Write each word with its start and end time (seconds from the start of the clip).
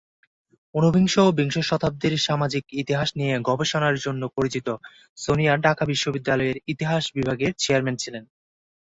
উনবিংশ 0.75 1.13
ও 1.21 1.35
বিংশ 1.37 1.55
শতাব্দীর 1.69 2.13
সামাজিক 2.19 2.63
ইতিহাস 2.81 3.09
নিয়ে 3.19 3.35
গবেষণার 3.49 3.95
জন্য 4.05 4.21
পরিচিত 4.35 4.67
সোনিয়া 5.17 5.53
ঢাকা 5.65 5.83
বিশ্ববিদ্যালয়ের 5.91 6.57
ইতিহাস 6.67 7.03
বিভাগের 7.17 7.51
চেয়ারম্যান 7.57 7.95
ছিলেন। 8.03 8.23